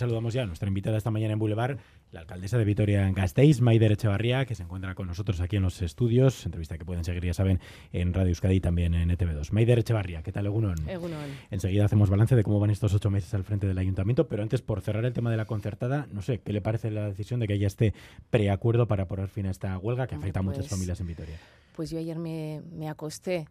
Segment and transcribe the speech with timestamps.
[0.00, 1.76] Saludamos ya a nuestra invitada esta mañana en Boulevard,
[2.12, 5.82] la alcaldesa de Vitoria Gasteiz, Maider Echevarría, que se encuentra con nosotros aquí en los
[5.82, 6.46] estudios.
[6.46, 7.58] Entrevista que pueden seguir, ya saben,
[7.92, 9.50] en Radio Euskadi y también en ETV2.
[9.50, 10.88] Maider Echevarría, ¿qué tal, Egunon?
[10.88, 11.28] Egunon.
[11.50, 14.62] Enseguida hacemos balance de cómo van estos ocho meses al frente del ayuntamiento, pero antes,
[14.62, 17.48] por cerrar el tema de la concertada, no sé, ¿qué le parece la decisión de
[17.48, 17.92] que haya este
[18.30, 21.40] preacuerdo para poner fin a esta huelga que afecta a muchas pues familias en Vitoria?
[21.74, 23.48] Pues yo ayer me, me acosté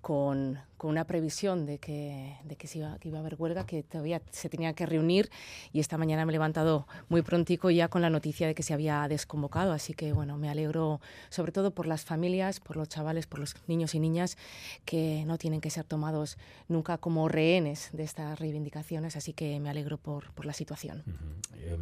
[0.00, 3.66] con, con, una previsión de que, de que, se iba, que iba a haber huelga,
[3.66, 5.28] que todavía se tenía que reunir
[5.72, 8.74] y esta mañana me he levantado muy prontico ya con la noticia de que se
[8.74, 9.72] había desconvocado.
[9.72, 13.56] Así que bueno, me alegro sobre todo por las familias, por los chavales, por los
[13.66, 14.36] niños y niñas
[14.84, 16.38] que no tienen que ser tomados
[16.68, 19.16] nunca como rehenes de estas reivindicaciones.
[19.16, 21.02] Así que me alegro por, por la situación.
[21.06, 21.56] Uh -huh.
[21.56, 21.76] eh,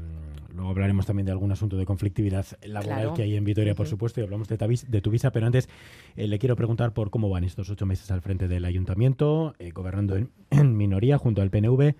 [0.55, 3.14] luego hablaremos también de algún asunto de conflictividad laboral claro.
[3.14, 3.77] que hay en Vitoria, uh -huh.
[3.77, 5.69] por supuesto, y hablamos de, de tu visa, pero antes
[6.17, 9.70] eh, le quiero preguntar por cómo van estos ocho meses al frente del ayuntamiento, eh,
[9.70, 10.30] gobernando en,
[10.77, 11.95] minoría junto al PNV.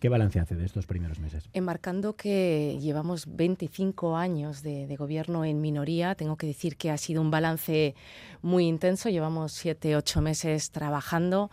[0.00, 1.48] ¿Qué balance hace de estos primeros meses?
[1.52, 6.98] Enmarcando que llevamos 25 años de, de, gobierno en minoría, tengo que decir que ha
[6.98, 7.94] sido un balance
[8.40, 9.10] muy intenso.
[9.10, 11.52] Llevamos siete, ocho meses trabajando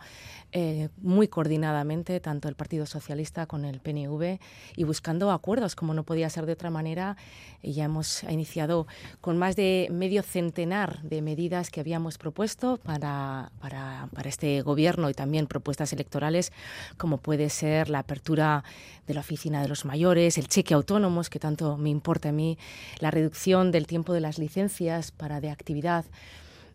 [0.52, 4.38] eh, muy coordinadamente, tanto el Partido Socialista con el PNV,
[4.76, 7.16] y buscando acuerdos, como no podía ser de otra manera.
[7.62, 8.86] Y ya hemos iniciado
[9.20, 15.08] con más de medio centenar de medidas que habíamos propuesto para, para, para este gobierno
[15.08, 16.52] y también propuestas electorales,
[16.96, 18.64] como puede ser la apertura
[19.06, 22.58] de la oficina de los mayores, el cheque autónomos, que tanto me importa a mí,
[22.98, 26.04] la reducción del tiempo de las licencias para de actividad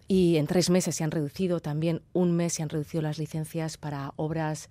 [0.07, 3.77] y en tres meses se han reducido, también un mes se han reducido las licencias
[3.77, 4.69] para obras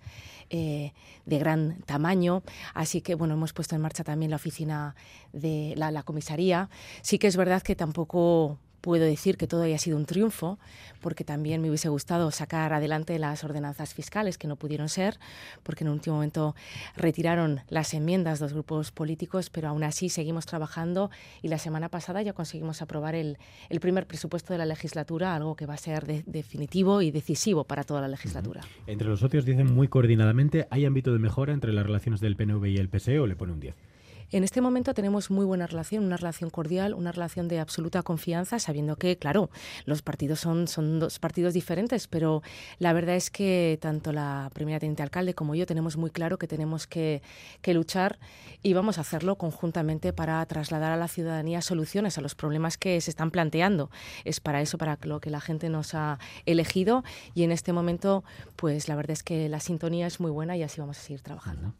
[0.49, 0.93] eh,
[1.25, 2.43] de gran tamaño.
[2.73, 4.95] Así que, bueno, hemos puesto en marcha también la oficina
[5.33, 6.69] de la, la comisaría.
[7.01, 10.59] Sí que es verdad que tampoco puedo decir que todo haya sido un triunfo,
[11.01, 15.17] porque también me hubiese gustado sacar adelante las ordenanzas fiscales que no pudieron ser,
[15.63, 16.53] porque en un último momento
[16.95, 21.09] retiraron las enmiendas dos grupos políticos, pero aún así seguimos trabajando
[21.41, 23.39] y la semana pasada ya conseguimos aprobar el,
[23.81, 27.85] primer presupuesto de la legislatura, algo que va a ser de, definitivo y decisivo para
[27.85, 28.61] toda la legislatura.
[28.85, 32.65] Entre los socios dicen muy coordinadamente, ¿hay ámbito de mejora entre las relaciones del PNV
[32.67, 33.94] y el PSE o le pone un 10?
[34.31, 38.59] En este momento tenemos muy buena relación, una relación cordial, una relación de absoluta confianza,
[38.59, 39.49] sabiendo que, claro,
[39.85, 40.65] los partidos son,
[40.99, 42.41] dos partidos diferentes, pero
[42.79, 46.47] la verdad es que tanto la primera teniente alcalde como yo tenemos muy claro que
[46.47, 47.21] tenemos que
[47.67, 48.17] luchar
[48.63, 52.99] y vamos a hacerlo conjuntamente para trasladar a la ciudadanía soluciones a los problemas que
[53.01, 53.91] se están planteando.
[54.23, 57.03] Es para eso, para lo que la gente nos ha elegido
[57.35, 58.23] y en este momento,
[58.55, 61.21] pues la verdad es que la sintonía es muy buena y así vamos a seguir
[61.21, 61.73] trabajando.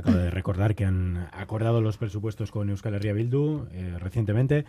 [0.00, 4.64] Acabo de recordar que han acordado los presupuestos con Euskal Herria Bildu eh, recientemente.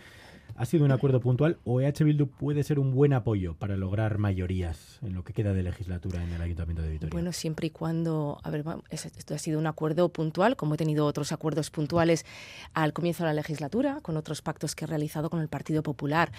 [0.56, 4.18] ¿Ha sido un acuerdo puntual o EH Bildu puede ser un buen apoyo para lograr
[4.18, 7.12] mayorías en lo que queda de legislatura en el Ayuntamiento de Vitoria?
[7.12, 11.06] Bueno, siempre y cuando, a ver, esto ha sido un acuerdo puntual, como he tenido
[11.06, 12.26] otros acuerdos puntuales
[12.74, 16.30] al comienzo de la legislatura, con otros pactos que he realizado con el Partido Popular.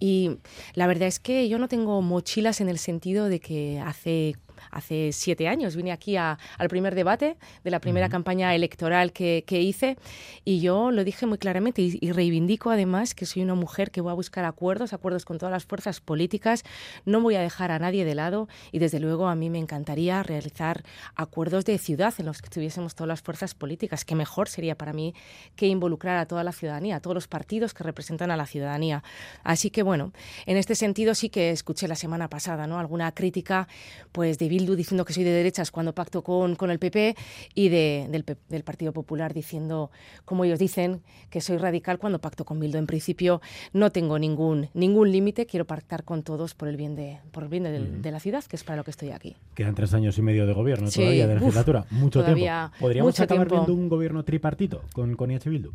[0.00, 0.38] Y
[0.74, 4.34] la verdad es que yo no tengo mochilas en el sentido de que hace
[4.70, 5.76] hace siete años.
[5.76, 8.12] Vine aquí a, al primer debate de la primera uh -huh.
[8.12, 9.96] campaña electoral que, que, hice
[10.44, 14.00] y yo lo dije muy claramente y, y, reivindico además que soy una mujer que
[14.00, 16.64] voy a buscar acuerdos, acuerdos con todas las fuerzas políticas.
[17.04, 20.22] No voy a dejar a nadie de lado y desde luego a mí me encantaría
[20.22, 20.82] realizar
[21.14, 24.04] acuerdos de ciudad en los que estuviésemos todas las fuerzas políticas.
[24.04, 25.14] Que mejor sería para mí
[25.56, 29.02] que involucrar a toda la ciudadanía, a todos los partidos que representan a la ciudadanía.
[29.44, 30.12] Así que bueno,
[30.46, 32.78] en este sentido sí que escuché la semana pasada ¿no?
[32.78, 33.68] alguna crítica
[34.12, 37.16] pues de Bildu diciendo que soy de derechas cuando pacto con, con el PP
[37.54, 39.90] y de, del, del, Partido Popular diciendo,
[40.26, 41.00] como ellos dicen,
[41.30, 42.76] que soy radical cuando pacto con Bildu.
[42.76, 43.40] En principio
[43.72, 47.48] no tengo ningún, ningún límite, quiero pactar con todos por el bien, de, por el
[47.48, 48.02] bien de, mm.
[48.02, 49.36] de, la ciudad, que es para lo que estoy aquí.
[49.54, 52.44] Quedan tres años y medio de gobierno sí, todavía, de legislatura, uf, mucho tiempo.
[52.78, 53.66] ¿Podríamos mucho acabar tiempo.
[53.66, 55.72] viendo un gobierno tripartito con, con IH Bildu?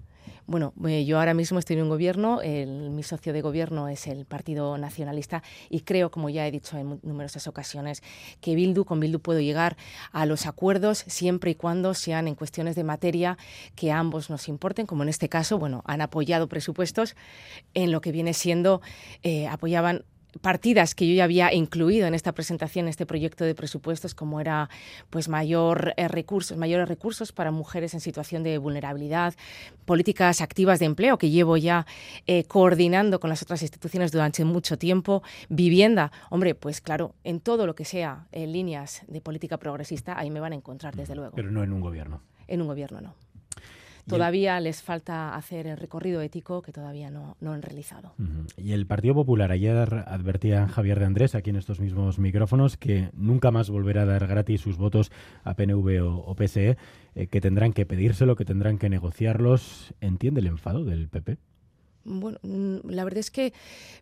[0.47, 4.05] Bueno, eh, yo ahora mismo estoy en un gobierno, el, mi socio de gobierno es
[4.05, 8.03] el Partido Nacionalista y creo, como ya he dicho en numerosas ocasiones,
[8.41, 9.77] que Bildu, con Bildu puedo llegar
[10.11, 13.37] a los acuerdos siempre y cuando sean en cuestiones de materia
[13.75, 17.16] que a ambos nos importen, como en este caso, bueno, han apoyado presupuestos
[17.73, 18.81] en lo que viene siendo,
[19.23, 20.03] eh, apoyaban
[20.41, 24.40] partidas que yo ya había incluido en esta presentación, en este proyecto de presupuestos, como
[24.40, 24.70] era
[25.09, 29.34] pues mayor eh, recursos, mayores recursos para mujeres en situación de vulnerabilidad,
[29.85, 31.85] políticas activas de empleo que llevo ya
[32.28, 37.66] eh, coordinando con las otras instituciones durante mucho tiempo, vivienda, hombre, pues claro, en todo
[37.66, 41.35] lo que sea en líneas de política progresista, ahí me van a encontrar desde luego.
[41.35, 42.22] Pero no en un gobierno.
[42.47, 43.24] En un gobierno no.
[44.07, 48.13] Todavía les falta hacer el recorrido ético que todavía no, no han realizado.
[48.57, 53.09] Y el Partido Popular, ayer advertía Javier de Andrés aquí en estos mismos micrófonos que
[53.13, 55.11] nunca más volverá a dar gratis sus votos
[55.43, 56.78] a PNV o, PSE,
[57.16, 59.93] eh, que tendrán que pedírselo, que tendrán que negociarlos.
[60.02, 61.37] ¿Entiende el enfado del PP?
[62.05, 63.52] Bueno, mm, la verdad es que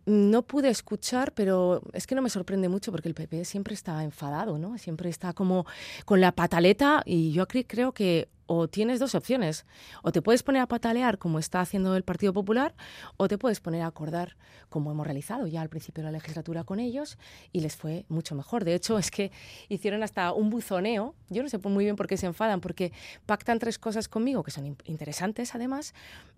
[0.06, 4.04] no pude escuchar, pero es que no me sorprende mucho porque el PP siempre está
[4.04, 4.78] enfadado, ¿no?
[4.78, 5.66] Siempre está como
[6.04, 9.66] con la pataleta y yo creo que o tienes dos opciones.
[10.02, 12.76] O te puedes poner a patalear como está haciendo el Partido Popular,
[13.18, 14.36] o te puedes poner a acordar
[14.70, 17.18] como hemos realizado ya al principio de la legislatura con ellos
[17.52, 18.66] y les fue mucho mejor.
[18.66, 19.32] De hecho, es que
[19.70, 21.16] hicieron hasta un buzoneo.
[21.30, 22.92] Yo no sé muy bien por qué se enfadan, porque
[23.26, 25.94] pactan tres cosas conmigo que son interesantes además,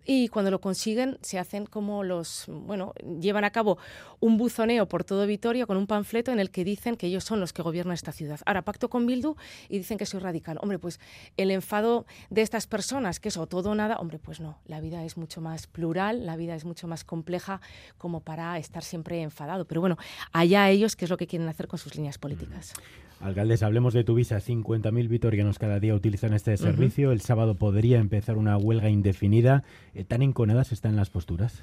[0.06, 3.78] y cuando lo consiguen se hacen como los, bueno, llevan a cabo
[4.20, 7.40] un buzoneo por todo Vitoria con un panfleto en el que dicen que ellos son
[7.40, 8.40] los que gobiernan esta ciudad.
[8.46, 9.36] Ahora pacto con Bildu
[9.68, 10.60] y dicen que soy radical.
[10.62, 11.00] Hombre, pues
[11.38, 11.95] el enfado
[12.30, 15.16] de estas personas, que es o todo o nada, hombre, pues no, la vida es
[15.16, 17.62] mucho más plural, la vida es mucho más compleja
[17.98, 19.66] como para estar siempre enfadado.
[19.66, 19.98] Pero bueno,
[20.34, 22.74] allá ellos qué es lo que quieren hacer con sus líneas políticas.
[23.22, 24.38] Alcaldes, hablemos de tu visa.
[24.38, 27.12] 50.000 vitorianos cada día utilizan este servicio.
[27.12, 29.64] El sábado podría empezar una huelga indefinida.
[29.94, 31.62] Eh, ¿Tan enconadas están las posturas?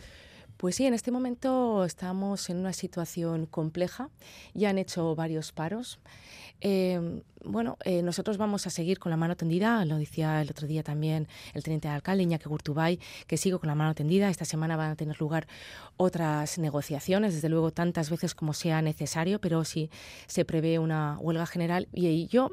[0.62, 4.10] Pues sí, en este momento estamos en una situación compleja.
[4.54, 5.98] Ya han hecho varios paros.
[6.60, 10.68] Eh, bueno, eh, nosotros vamos a seguir con la mano tendida, lo decía el otro
[10.68, 14.30] día también el teniente de alcalde Iñaki Gurtubay, que sigo con la mano tendida.
[14.30, 15.48] Esta semana van a tener lugar
[15.96, 19.90] otras negociaciones, desde luego tantas veces como sea necesario, pero sí
[20.28, 21.88] se prevé una huelga general.
[21.92, 22.52] Y yo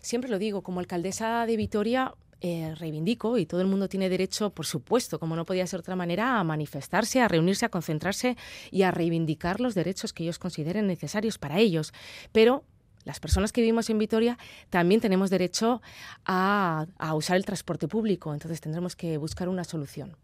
[0.00, 4.50] siempre lo digo, como alcaldesa de Vitoria, eh, reivindico y todo el mundo tiene derecho,
[4.50, 8.36] por supuesto, como no podía ser de otra manera, a manifestarse, a reunirse, a concentrarse
[8.70, 11.92] y a reivindicar los derechos que ellos consideren necesarios para ellos.
[12.32, 12.64] Pero
[13.04, 14.38] las personas que vivimos en Vitoria
[14.70, 15.82] también tenemos derecho
[16.24, 20.16] a, usar el transporte público, entonces tendremos que buscar una solución.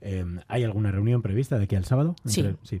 [0.00, 2.16] Em, ¿Hay alguna reunión prevista de aquí al sábado?
[2.24, 2.44] sí.
[2.62, 2.80] sí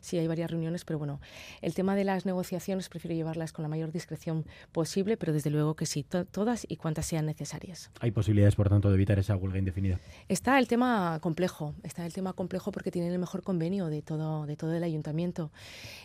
[0.00, 1.20] sí hay varias reuniones, pero bueno,
[1.62, 5.74] el tema de las negociaciones prefiero llevarlas con la mayor discreción posible, pero desde luego
[5.74, 7.90] que sí, todas y cuantas sean necesarias.
[8.00, 9.98] ¿Hay posibilidades, por tanto, de evitar esa huelga indefinida?
[10.28, 14.46] Está el tema complejo, está el tema complejo porque tienen el mejor convenio de todo,
[14.46, 15.50] de todo el ayuntamiento.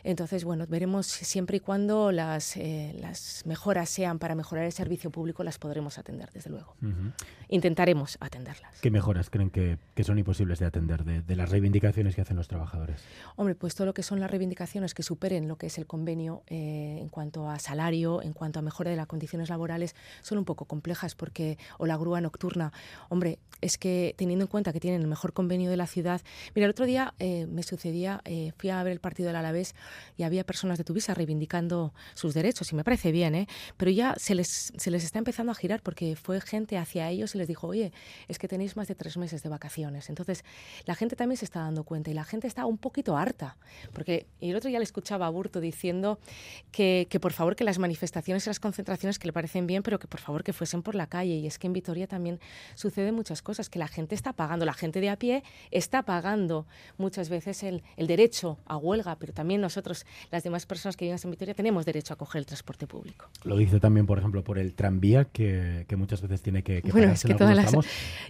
[0.03, 5.11] Entonces, bueno, veremos siempre y cuando las, eh, las mejoras sean para mejorar el servicio
[5.11, 6.75] público, las podremos atender, desde luego.
[7.49, 8.79] Intentaremos atenderlas.
[8.81, 12.37] ¿Qué mejoras creen que, que son imposibles de atender de, de las reivindicaciones que hacen
[12.37, 13.01] los trabajadores?
[13.35, 16.43] Hombre, pues todo lo que son las reivindicaciones que superen lo que es el convenio
[16.47, 20.45] eh, en cuanto a salario, en cuanto a mejora de las condiciones laborales, son un
[20.45, 22.73] poco complejas porque, o la grúa nocturna,
[23.09, 26.21] hombre, es que teniendo en cuenta que tienen el mejor convenio de la ciudad,
[26.53, 29.75] mira, el otro día eh, me sucedía, eh, fui a ver el partido del Alavés
[30.17, 33.47] y había personas de Tuvisa reivindicando sus derechos y me parece bien, ¿eh?
[33.77, 37.35] pero ya se les, se les está empezando a girar porque fue gente hacia ellos
[37.35, 37.91] y les dijo, oye,
[38.27, 40.09] es que tenéis más de tres meses de vacaciones.
[40.09, 40.43] Entonces,
[40.85, 43.57] la gente también se está dando cuenta y la gente está un poquito harta
[43.93, 46.19] porque el otro día le escuchaba a Burto diciendo
[46.71, 49.99] que, que, por favor que las manifestaciones y las concentraciones que le parecen bien, pero
[49.99, 51.35] que por favor que fuesen por la calle.
[51.35, 52.39] Y es que en Vitoria también
[52.75, 56.65] suceden muchas cosas, que la gente está pagando, la gente de a pie está pagando
[56.97, 61.19] muchas veces el, el derecho a huelga, pero también nosotros, las demás personas que viven
[61.23, 63.27] en Vitoria, tenemos derecho a coger el transporte público.
[63.43, 66.91] Lo dice también, por ejemplo, por el tranvía, que, que muchas veces tiene que, que
[66.91, 67.73] bueno, es que todas las,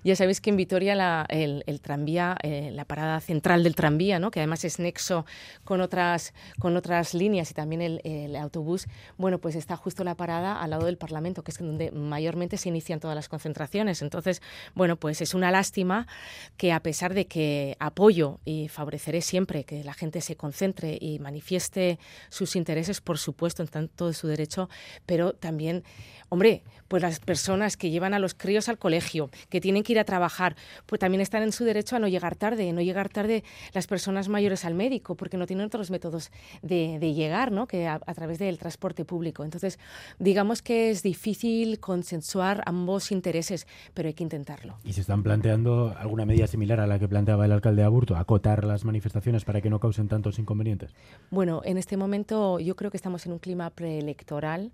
[0.03, 4.19] Ya sabéis que en Vitoria la, el, el, tranvía, eh, la parada central del tranvía,
[4.19, 4.31] ¿no?
[4.31, 5.25] que además es nexo
[5.63, 8.87] con otras, con otras líneas y también el, autobús,
[9.17, 12.69] bueno, pues está justo la parada al lado del Parlamento, que es donde mayormente se
[12.69, 14.01] inician todas las concentraciones.
[14.01, 14.41] Entonces,
[14.73, 16.07] bueno, pues es una lástima
[16.57, 21.19] que a pesar de que apoyo y favoreceré siempre que la gente se concentre y
[21.19, 24.69] manifieste sus intereses, por supuesto, en tanto de su derecho,
[25.05, 25.83] pero también
[26.29, 29.99] Hombre, pues las personas que llevan a los críos al colegio, que tienen que ir
[29.99, 30.55] a trabajar,
[30.85, 33.43] pues también están en su derecho a no llegar tarde, no llegar tarde
[33.73, 36.29] las personas mayores al médico, porque no tienen otros métodos
[36.61, 37.65] de, llegar, ¿no?
[37.65, 39.43] Que a, través del transporte público.
[39.43, 39.79] Entonces,
[40.19, 43.65] digamos que es difícil consensuar ambos intereses,
[43.95, 44.77] pero hay que intentarlo.
[44.83, 48.15] ¿Y se están planteando alguna medida similar a la que planteaba el alcalde de Aburto,
[48.15, 50.93] acotar las manifestaciones para que no causen tantos inconvenientes?
[51.31, 54.73] Bueno, en este momento yo creo que estamos en un clima preelectoral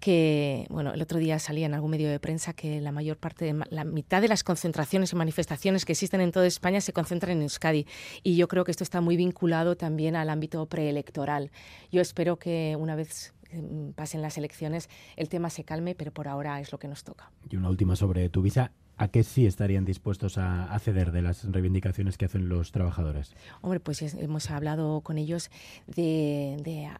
[0.00, 3.46] que, bueno, el otro día salía en algún medio de prensa que la mayor parte,
[3.46, 7.38] de, la mitad de las concentraciones y manifestaciones que existen en toda España se concentran
[7.38, 7.86] en Euskadi.
[8.22, 11.50] Y yo creo que esto está muy vinculado también al ámbito preelectoral.
[11.90, 16.28] Yo espero que una vez mm, pasen las elecciones el tema se calme, pero por
[16.28, 17.30] ahora es lo que nos toca.
[17.48, 21.44] Y una última sobre tu visa ¿a qué sí estarían dispuestos a, ceder de las
[21.44, 23.34] reivindicaciones que hacen los trabajadores?
[23.62, 25.50] Hombre, pues hemos hablado con ellos
[25.86, 26.90] de,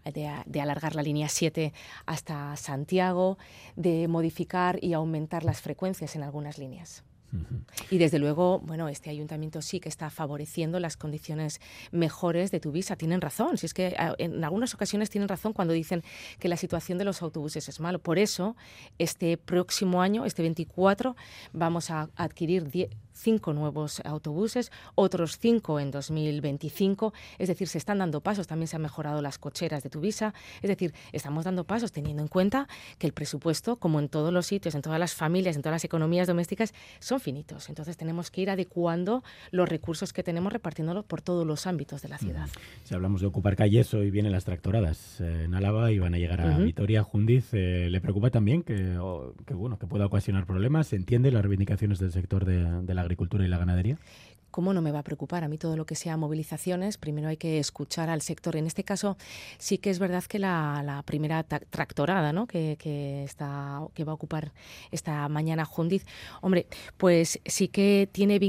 [0.47, 1.73] de, alargar la línea 7
[2.07, 3.37] hasta Santiago,
[3.77, 7.05] de modificar y aumentar las frecuencias en algunas líneas.
[7.91, 12.73] Y desde luego, bueno, este ayuntamiento sí que está favoreciendo las condiciones mejores de tu
[12.73, 12.97] visa.
[12.97, 13.59] Tienen razón.
[13.59, 16.03] Si es que en algunas ocasiones tienen razón cuando dicen
[16.39, 17.99] que la situación de los autobuses es malo.
[17.99, 18.57] Por eso,
[18.99, 21.17] este próximo año, este 24,
[21.53, 27.13] vamos a adquirir 10 cinco nuevos autobuses, otros cinco en 2025.
[27.39, 28.47] Es decir, se están dando pasos.
[28.47, 30.35] También se han mejorado las cocheras de Tuvisa.
[30.63, 34.47] Es decir, estamos dando pasos teniendo en cuenta que el presupuesto, como en todos los
[34.47, 37.69] sitios, en todas las familias, en todas las economías domésticas, son finitos.
[37.69, 42.09] Entonces tenemos que ir adecuando los recursos que tenemos repartiéndolo por todos los ámbitos de
[42.09, 42.49] la ciudad.
[42.85, 46.19] Si hablamos de ocupar calles, hoy vienen las tractoradas eh, en Álava y van a
[46.19, 47.53] llegar a Vitoria, Jundiz.
[47.53, 48.99] Eh, ¿Le preocupa también que,
[49.47, 50.89] que, bueno, que pueda ocasionar problemas?
[50.89, 53.99] ¿Se entiende las reivindicaciones del sector de, de la agricultura y la ganadería?
[54.59, 55.45] ¿Cómo no me va a preocupar?
[55.45, 58.57] A mí todo lo que sea movilizaciones, primero hay que escuchar al sector.
[58.57, 59.17] En este caso
[59.57, 62.49] sí que es verdad que la, primera tractorada ¿no?
[62.49, 62.77] que,
[63.23, 64.51] está, que va a ocupar
[64.91, 66.05] esta mañana Jundiz,
[66.41, 68.41] hombre, pues sí que tiene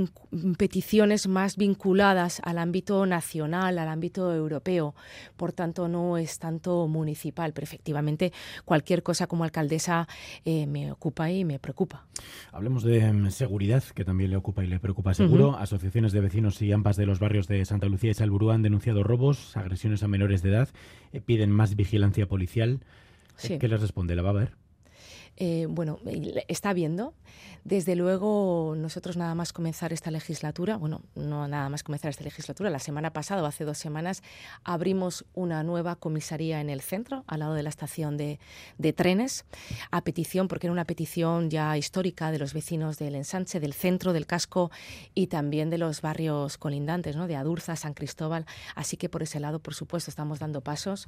[0.58, 4.96] peticiones más vinculadas al ámbito nacional, al ámbito europeo.
[5.38, 8.34] Por tanto, no es tanto municipal, pero efectivamente
[8.66, 10.08] cualquier cosa como alcaldesa
[10.44, 12.08] eh, me ocupa y me preocupa.
[12.52, 15.56] Hablemos de em, seguridad, que también le ocupa y le preocupa seguro.
[16.00, 19.04] Asociaciones de vecinos y AMPAs de los barrios de Santa Lucía y Salburú han denunciado
[19.04, 20.70] robos, agresiones a menores de edad,
[21.12, 22.80] eh, piden más vigilancia policial.
[23.38, 24.16] ¿Qué les responde?
[24.16, 24.54] ¿La va a ver?
[25.38, 26.00] Eh, bueno,
[26.48, 27.14] está viendo.
[27.64, 32.70] Desde luego, nosotros nada más comenzar esta legislatura, bueno, no nada más comenzar esta legislatura,
[32.70, 34.24] la semana pasada hace dos semanas
[34.64, 38.40] abrimos una nueva comisaría en el centro, al lado de la estación de,
[38.96, 39.46] trenes,
[39.92, 44.14] a petición, porque era una petición ya histórica de los vecinos del ensanche, del centro,
[44.14, 44.72] del casco
[45.14, 47.28] y también de los barrios colindantes, ¿no?
[47.28, 48.46] de Adurza, San Cristóbal.
[48.76, 51.08] Así que por ese lado, por supuesto, estamos dando pasos.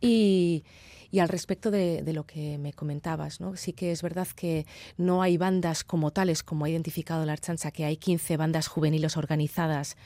[0.00, 0.64] Y
[1.10, 3.56] y al respecto de, lo que me comentabas, ¿no?
[3.56, 7.70] sí que es verdad que no hay bandas como tales, como ha identificado la Archancha,
[7.70, 9.96] que hay 15 bandas juveniles organizadas.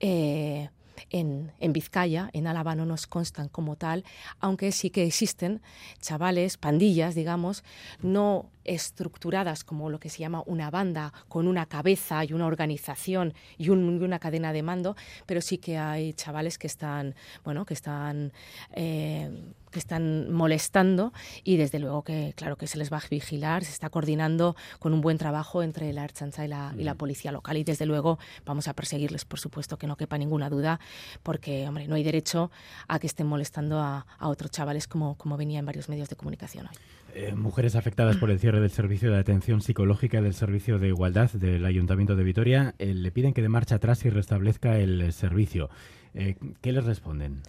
[0.00, 0.68] Eh,
[1.10, 4.04] en, en, Vizcaya, en Álava no nos constan como tal,
[4.40, 5.60] aunque sí que existen
[6.00, 7.64] chavales, pandillas, digamos,
[8.00, 13.34] no estructuradas como lo que se llama una banda, con una cabeza y una organización
[13.58, 14.96] y, una cadena de mando,
[15.26, 18.32] pero sí que hay chavales que están, bueno, que están
[18.72, 21.12] eh, que están molestando
[21.42, 24.94] y desde luego que claro que se les va a vigilar, se está coordinando con
[24.94, 28.18] un buen trabajo entre la Archancha y la, y la policía local y desde luego
[28.46, 30.80] vamos a perseguirles, por supuesto, que no quepa ninguna duda,
[31.22, 32.50] porque hombre, no hay derecho
[32.88, 36.66] a que estén molestando a, otros chavales como, como venía en varios medios de comunicación
[36.68, 36.76] hoy.
[37.16, 41.30] Eh, mujeres afectadas por el cierre del servicio de atención psicológica del servicio de igualdad
[41.30, 45.68] del Ayuntamiento de Vitoria eh, le piden que de marcha atrás y restablezca el servicio.
[46.14, 47.42] Eh, ¿Qué les responden?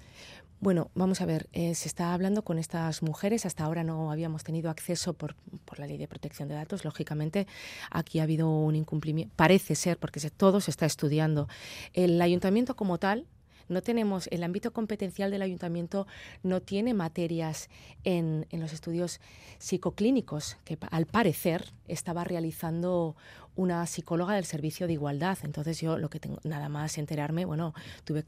[0.61, 3.45] Bueno, vamos a ver, eh, se está hablando con estas mujeres.
[3.45, 5.35] Hasta ahora no habíamos tenido acceso por,
[5.65, 6.85] por, la ley de protección de datos.
[6.85, 7.45] Lógicamente,
[7.91, 9.33] aquí ha habido un incumplimiento.
[9.35, 11.47] Parece ser, porque todo se está estudiando.
[11.93, 13.27] El ayuntamiento como tal
[13.67, 16.07] no tenemos, el ámbito competencial del ayuntamiento
[16.43, 17.69] no tiene materias
[18.03, 19.19] en, en los estudios
[19.57, 23.15] psicoclínicos, que al parecer estaba realizando
[23.55, 25.37] una psicóloga del servicio de igualdad.
[25.43, 27.73] Entonces yo lo que tengo nada más enterarme, bueno,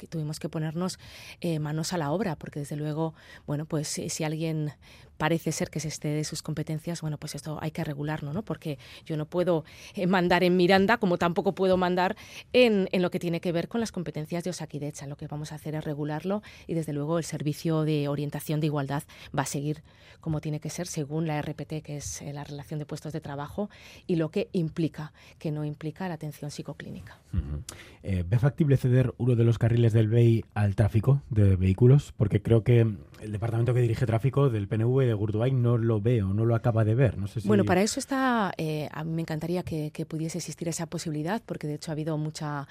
[0.10, 1.00] tuvimos que ponernos
[1.42, 3.14] eh, manos a la obra, porque desde luego,
[3.46, 4.74] bueno, pues si alguien
[5.18, 8.44] parece ser que se esté de sus competencias, bueno, pues esto hay que regularlo, ¿no?
[8.44, 9.66] Porque yo no puedo
[9.96, 12.16] eh, mandar en Miranda, como tampoco puedo mandar
[12.54, 15.08] en, en, lo que tiene que ver con las competencias de Osakidecha.
[15.08, 18.68] Lo que vamos a hacer es regularlo y, desde luego, el servicio de orientación de
[18.68, 19.04] igualdad
[19.36, 19.84] va a seguir
[20.20, 23.22] como tiene que ser según la RPT, que es eh, la relación de puestos de
[23.22, 23.70] trabajo,
[24.08, 27.18] y lo que implica, que no implica la atención psicoclínica.
[28.04, 32.14] Eh, ¿Ve factible ceder uno de los carriles del BEI al tráfico de vehículos?
[32.16, 36.34] Porque creo que el departamento que dirige tráfico del PNV de Gurduay no lo veo,
[36.34, 37.18] no lo acaba de ver.
[37.18, 40.86] No sé Bueno, para eso está, eh, a mí me encantaría que, pudiese existir esa
[40.86, 42.68] posibilidad, porque de hecho ha habido mucha,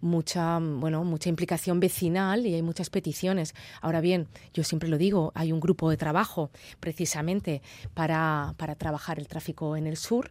[0.00, 3.54] mucha, bueno, mucha implicación vecinal y hay muchas peticiones.
[3.80, 7.62] Ahora bien, yo siempre lo digo, hay un grupo de trabajo precisamente
[7.94, 10.30] para, para trabajar el tráfico en el sur.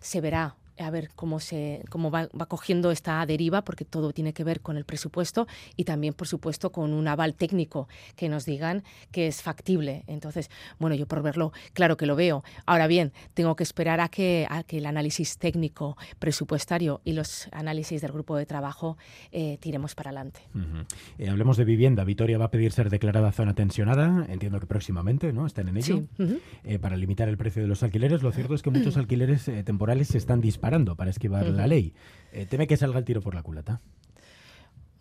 [0.00, 4.44] Se verá a ver cómo se cómo va, cogiendo esta deriva porque todo tiene que
[4.44, 8.82] ver con el presupuesto y también por supuesto con un aval técnico que nos digan
[9.10, 10.04] que es factible.
[10.06, 12.44] Entonces bueno yo por verlo claro que lo veo.
[12.66, 17.48] Ahora bien tengo que esperar a que a que el análisis técnico presupuestario y los
[17.52, 18.96] análisis del grupo de trabajo
[19.30, 20.40] eh, tiremos para adelante.
[21.18, 22.04] Eh, hablemos de vivienda.
[22.04, 24.26] Vitoria va a pedir ser declarada zona tensionada.
[24.28, 26.02] Entiendo que próximamente no están en ello.
[26.64, 28.22] Eh, para limitar el precio de los alquileres.
[28.22, 31.92] Lo cierto es que muchos alquileres temporales se están disparando disparando para esquivar la ley.
[32.32, 33.80] Eh, ¿Teme que salga el tiro por la culata?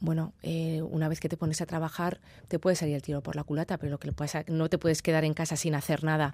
[0.04, 3.36] bueno, eh, una vez que te pones a trabajar, te puede salir el tiro por
[3.36, 6.34] la culata, pero lo que pasa no te puedes quedar en casa sin hacer nada.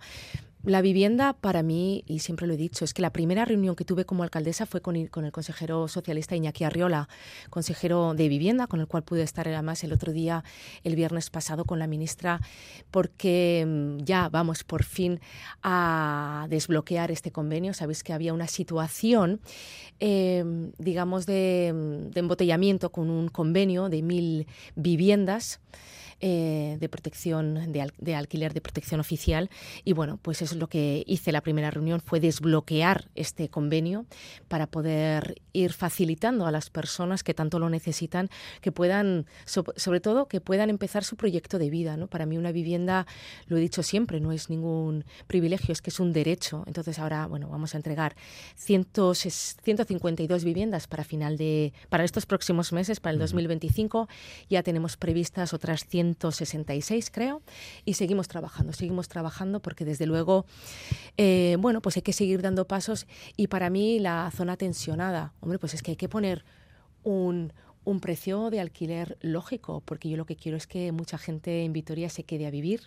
[0.67, 3.85] La vivienda, para mí, y siempre lo he dicho, es que la primera reunión que
[3.85, 7.07] tuve como alcaldesa fue con, el consejero socialista Iñaki Arriola,
[7.49, 10.43] consejero de vivienda, con el cual pude estar además el otro día,
[10.83, 12.41] el viernes pasado, con la ministra,
[12.91, 15.21] porque mm, ya vamos por fin
[15.63, 17.73] a desbloquear este convenio.
[17.73, 19.39] Sabéis que había una situación,
[20.01, 21.71] em, digamos, de,
[22.11, 25.61] de embotellamiento con un convenio de mil viviendas.
[26.19, 29.51] Eh, de protección de, alquiler de protección oficial.
[29.83, 31.31] Y bueno pues eso es lo que hice.
[31.31, 34.07] La primera reunión fue desbloquear este convenio
[34.47, 38.29] para poder ir facilitando a las personas que tanto lo necesitan
[38.61, 42.51] que puedan sobre todo que puedan empezar su proyecto de vida no para mí una
[42.51, 43.05] vivienda
[43.45, 46.63] lo he dicho siempre no es ningún privilegio es que es un derecho.
[46.65, 48.15] Entonces ahora bueno vamos a entregar
[48.55, 54.09] 152 viviendas para final de para estos próximos meses para el 2025
[54.49, 57.41] ya tenemos previstas otras 100 166, creo,
[57.85, 60.45] y seguimos trabajando, seguimos trabajando porque desde luego,
[61.17, 65.59] eh, bueno, pues hay que seguir dando pasos y para mí la zona tensionada, hombre,
[65.59, 66.45] pues es que hay que poner
[67.03, 67.53] un,
[67.87, 71.71] un precio de alquiler lógico, porque yo lo que quiero es que mucha gente en
[71.71, 72.81] Vitoria se quede a vivir,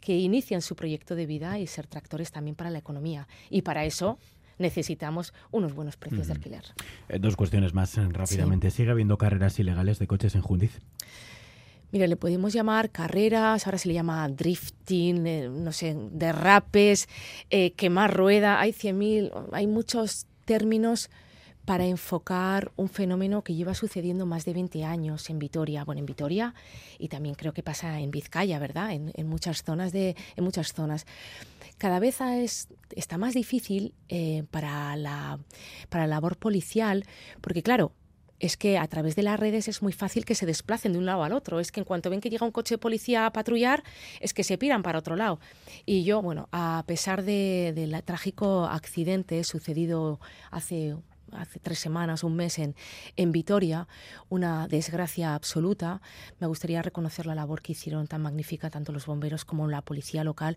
[0.00, 3.28] que inicien su proyecto de vida y ser tractores también para la economía.
[3.50, 4.18] Y para eso
[4.58, 6.64] necesitamos unos buenos precios de alquiler.
[7.08, 8.72] Eh, dos cuestiones más eh, rápidamente.
[8.72, 10.80] ¿Sigue habiendo carreras ilegales de coches en Jundiz?
[11.92, 17.06] Mira, le podemos llamar carreras, ahora se le llama drifting, eh, no sé, derrapes,
[17.50, 21.10] eh, quemar rueda, hay 100.000, hay muchos términos
[21.66, 25.84] para enfocar un fenómeno que lleva sucediendo más de 20 años en Vitoria.
[25.84, 26.54] Bueno, en Vitoria
[26.98, 28.92] y también creo que pasa en Vizcaya, ¿verdad?
[28.92, 31.06] En, muchas zonas de, en muchas zonas.
[31.78, 35.38] Cada vez es, está más difícil eh, para, la,
[35.88, 37.04] para la labor policial,
[37.40, 37.92] porque claro,
[38.42, 41.06] es que a través de las redes es muy fácil que se desplacen de un
[41.06, 41.60] lado al otro.
[41.60, 43.84] Es que en cuanto ven que llega un coche de policía a patrullar,
[44.20, 45.38] es que se piran para otro lado.
[45.86, 50.18] Y yo, bueno, a pesar del trágico accidente sucedido
[50.50, 50.96] hace
[51.32, 52.74] hace tres semanas, un mes en,
[53.16, 53.88] en Vitoria,
[54.28, 56.00] una desgracia absoluta.
[56.38, 60.24] Me gustaría reconocer la labor que hicieron tan magnífica tanto los bomberos como la policía
[60.24, 60.56] local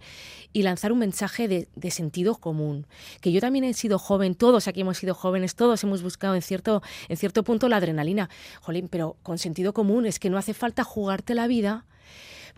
[0.53, 2.87] y lanzar un mensaje de, de sentido común.
[3.21, 6.41] Que yo también he sido joven, todos aquí hemos sido jóvenes, todos hemos buscado en
[6.41, 8.29] cierto, en cierto punto la adrenalina.
[8.61, 11.85] Jolín, pero con sentido común es que no hace falta jugarte la vida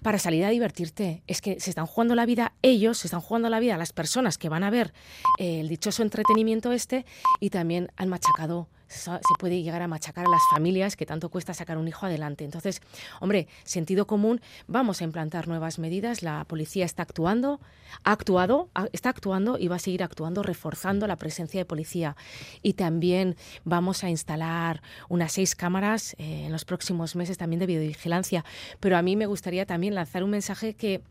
[0.02, 1.24] para salir a divertirte.
[1.28, 4.38] Es que se están jugando la vida ellos, se están jugando la vida las personas
[4.38, 4.94] que van a ver
[5.40, 7.06] eh, el dichoso entretenimiento este
[7.40, 11.54] y también han machacado se puede llegar a machacar a las familias que tanto cuesta
[11.54, 12.46] sacar un hijo adelante.
[12.46, 12.82] Entonces,
[13.20, 16.24] hombre, sentido común, vamos a implantar nuevas medidas.
[16.24, 17.60] La policía está actuando,
[18.04, 22.16] ha actuado, está actuando y va a seguir actuando, reforzando la presencia de policía.
[22.62, 27.66] Y también vamos a instalar unas seis cámaras eh, en los próximos meses también de
[27.66, 28.46] videovigilancia.
[28.80, 31.02] Pero a mí me gustaría también lanzar un mensaje que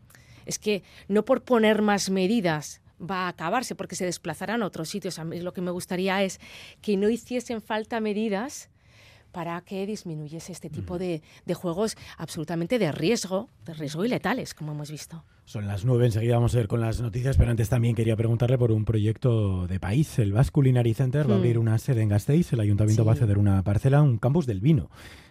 [0.45, 4.89] es que no por poner más medidas va a acabarse porque se desplazarán a otros
[4.89, 5.19] sitios.
[5.19, 6.39] A mí lo que me gustaría es
[6.81, 8.69] que no hiciesen falta medidas
[9.31, 14.53] para que disminuyese este tipo de, de, juegos absolutamente de riesgo, de riesgo y letales,
[14.53, 15.23] como hemos visto.
[15.47, 18.57] Son las nueve, enseguida vamos a ver con las noticias, pero antes también quería preguntarle
[18.57, 20.19] por un proyecto de país.
[20.19, 21.61] El Basque Culinary Center va a abrir mm.
[21.61, 24.89] una sede en Gasteiz, el ayuntamiento va a ceder una parcela, un campus del vino.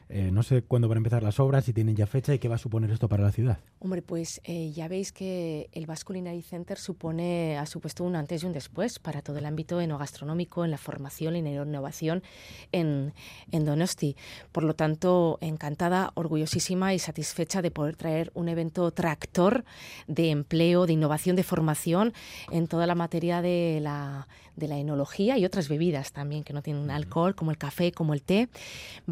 [0.08, 2.48] Eh, no sé cuándo van a empezar las obras, si tienen ya fecha y qué
[2.48, 3.58] va a suponer esto para la ciudad.
[3.80, 8.44] Hombre, pues eh, ya veis que el Basque Culinary Center supone, ha supuesto un antes
[8.44, 12.22] y un después para todo el ámbito enogastronómico, en la formación y en la innovación
[12.70, 13.14] en,
[13.50, 14.16] en Donosti.
[14.52, 19.64] Por lo tanto, encantada, orgullosísima y satisfecha de poder traer un evento tractor
[20.06, 22.12] de empleo, de innovación, de formación
[22.50, 26.62] en toda la materia de la, de la enología y otras bebidas también que no
[26.62, 28.48] tienen alcohol, como el café, como el té.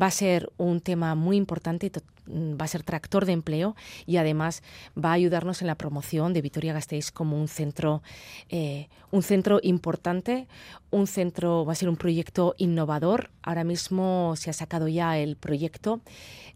[0.00, 1.90] Va a ser un tema muy importante,
[2.26, 4.62] va a ser tractor de empleo y además
[4.96, 8.02] va a ayudarnos en la promoción de Vitoria-Gasteiz como un centro,
[8.48, 10.48] eh, un centro importante,
[10.90, 13.30] un centro, va a ser un proyecto innovador.
[13.42, 16.00] Ahora mismo se ha sacado ya el proyecto.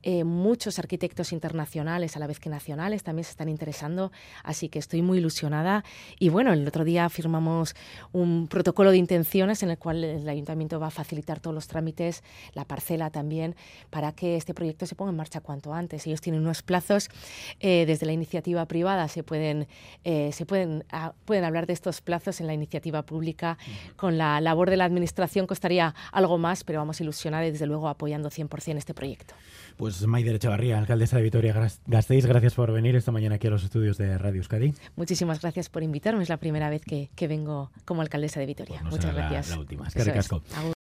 [0.03, 4.13] Eh, muchos arquitectos internacionales, a la vez que nacionales, también se están interesando,
[4.45, 5.85] así que estoy muy ilusionada.
[6.21, 7.75] Y bueno, el otro día firmamos
[8.13, 12.23] un protocolo de intenciones en el cual el ayuntamiento va a facilitar todos los trámites,
[12.55, 13.57] la parcela también,
[13.91, 16.07] para que este proyecto se ponga en marcha cuanto cuanto antes.
[16.07, 17.09] Ellos tienen unos plazos
[17.61, 19.67] eh, desde la iniciativa privada se pueden
[20.05, 23.59] eh, se pueden ah, pueden hablar de estos plazos en la iniciativa pública.
[23.97, 27.89] Con la labor de la administración costaría algo más, pero vamos ilusionar y desde luego
[27.89, 29.35] apoyando 100% este proyecto.
[29.77, 33.65] Pues Maider Echavarría, alcaldesa de Vitoria Gasteiz, gracias por venir esta mañana aquí a los
[33.65, 34.75] estudios de Radio Euskadi.
[34.97, 36.23] Muchísimas gracias por invitarme.
[36.23, 38.81] Es la primera vez que, vengo como alcaldesa de Vitoria.
[38.83, 39.51] Pues Muchas gracias.
[39.51, 39.87] La, última.
[39.89, 40.78] Es que